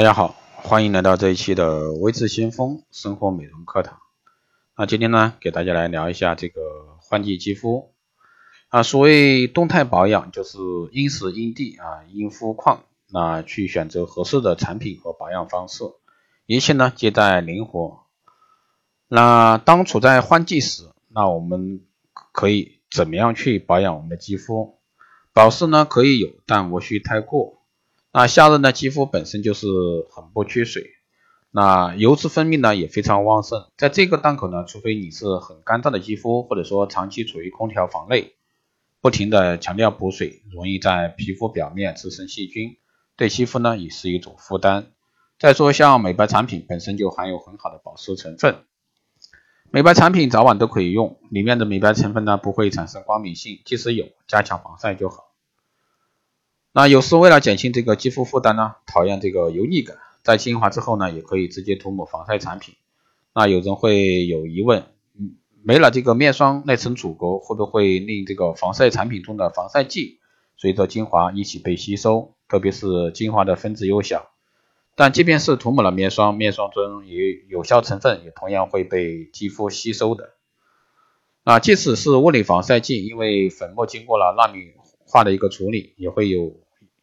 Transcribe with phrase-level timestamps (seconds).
[0.00, 3.98] 大家好，欢迎来到这一期的微智先锋生活美容课堂。
[4.74, 6.62] 那今天呢，给大家来聊一下这个
[7.02, 7.92] 换季肌肤
[8.70, 8.82] 啊。
[8.82, 10.56] 所谓动态保养，就是
[10.92, 15.84] 因时因地啊，因肤况，那去选择合适的产品和保养方式，
[16.46, 18.04] 一切呢皆在灵活。
[19.06, 21.82] 那当处在换季时，那我们
[22.32, 24.78] 可以怎么样去保养我们的肌肤？
[25.34, 27.59] 保湿呢可以有，但无需太过。
[28.12, 29.68] 那夏日呢，肌肤本身就是
[30.10, 30.84] 很不缺水，
[31.52, 38.32] 那油脂分泌呢也非常旺盛，在这个档口呢，除非你是很干燥的肌肤，或者说长期处于空调房内，
[39.00, 42.78] 不停的强调补水，容易在皮肤表面滋生细菌，
[43.14, 44.88] 对肌肤呢也是一种负担。
[45.38, 48.64] 再说像美白产品本身就含有很好的保湿成分，
[49.70, 55.29] 美白产品早晚都可以用，里面的美白成分呢不会产生光敏性，即使有，加强防晒就好。
[56.72, 62.76] 那有时为了减轻这个肌肤负担呢，讨厌这个油腻感，在精华之后呢，也可以直接涂抹防晒产品。
[63.34, 64.86] 那有人会有疑问，
[65.64, 70.20] 没了这个面霜那层阻隔，会不会令这个防晒产品中的防晒剂
[70.56, 72.34] 随着精华一起被吸收？
[72.48, 74.30] 特别是精华的分子又小。
[74.94, 77.16] 但即便是涂抹了面霜，面霜中也
[77.48, 80.34] 有效成分也同样会被肌肤吸收的。
[81.42, 84.72] 啊，即使是物理防晒剂，因为粉末经过了纳米。
[85.10, 86.54] 化的一个处理也会有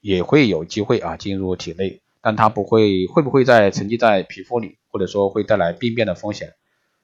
[0.00, 6.54] 也会有机会啊进入体内，但它不会会不会再沉积在皮肤里，或者说会带来病变的风险，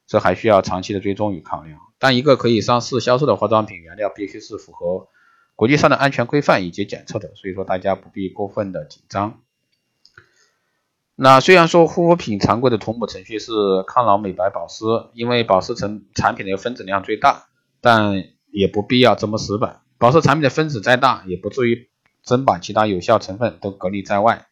[0.06, 1.80] 这还需要长期的追踪与考量。
[1.98, 5.08] 但一个可以上市销售的化妆品原料必须是符合
[5.56, 9.40] 国际上的安全规范以及检测的，所以说大家不必过分的紧张。
[11.16, 13.52] 那虽然说护肤品常规的涂抹程序是
[13.86, 17.46] 抗老、美白、保湿，因为保湿成产品的分子量最大，
[17.80, 19.82] 但也不必要这么死板。
[20.04, 21.88] 保湿产品的分子再大，也不至于
[22.22, 24.48] 真把其他有效成分都隔离在外。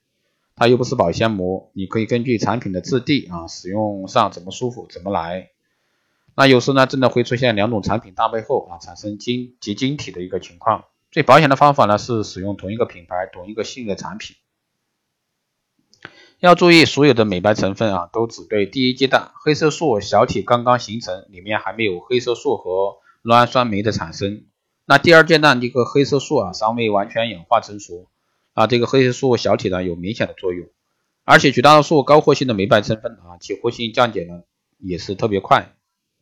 [0.56, 5.50] 它又不是保鲜膜，你可以根据产品的质地啊，使用上怎么舒服怎么来。
[6.34, 10.86] 那有时呢，真的会出现两种产品搭配后啊，产生晶结晶体的一个情况。
[11.10, 14.36] 最保险的方法呢，是使用同一个品牌、同一个性的产品。
[16.40, 24.46] 要注意，所有的美白成分啊，都只对第一阶段黑色素小体刚刚形成，里面还没有黑色素和酪氨酸酶的产生。
[24.84, 28.08] 那第二阶段这个黑色素啊尚未完全氧化成熟
[28.52, 30.66] 啊，这个黑色素小体呢有明显的作用，
[31.24, 34.42] 而且绝大多数高活性的美白成分啊其活性降解呢
[34.78, 35.72] 也是特别快，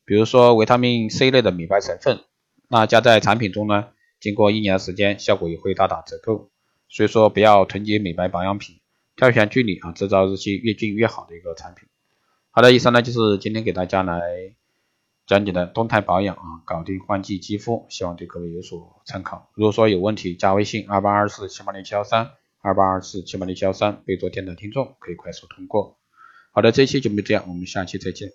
[0.04, 2.20] 比如说维他命 C 类的美白成分，
[2.68, 3.88] 那加在产品中呢，
[4.20, 6.50] 经过一年时间效果也会大打折扣，
[6.88, 8.76] 所以说不要囤积美白保养品，
[9.16, 11.88] 挑选距离啊制造日期越近越好的一个产品。
[12.50, 14.20] 好的，以上呢就是今天给大家来。
[15.30, 19.48] 讲解的动态保养啊，搞定换季肌肤，希望对各位有所参考。
[19.54, 26.00] 如果说有问题，加微信二八二四七八零七幺三，二八二四七八零七幺三，备注电台听众可以快速通过。
[26.50, 28.32] 好的，这期节目就这样，我们下期再见。